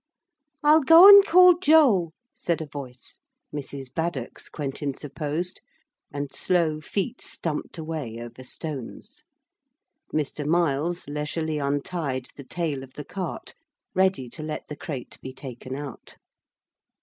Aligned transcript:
'I'll 0.63 0.79
go 0.81 1.07
and 1.07 1.23
call 1.27 1.53
Joe,' 1.59 2.11
said 2.33 2.59
a 2.59 2.65
voice 2.65 3.19
Mrs. 3.53 3.93
Baddock's, 3.93 4.49
Quentin 4.49 4.95
supposed, 4.95 5.61
and 6.11 6.33
slow 6.33 6.81
feet 6.81 7.21
stumped 7.21 7.77
away 7.77 8.19
over 8.19 8.43
stones. 8.43 9.23
Mr. 10.11 10.43
Miles 10.43 11.07
leisurely 11.07 11.59
untied 11.59 12.29
the 12.35 12.43
tail 12.43 12.81
of 12.81 12.93
the 12.93 13.05
cart, 13.05 13.53
ready 13.93 14.27
to 14.29 14.41
let 14.41 14.67
the 14.69 14.75
crate 14.75 15.19
be 15.21 15.33
taken 15.33 15.75
out. 15.75 16.17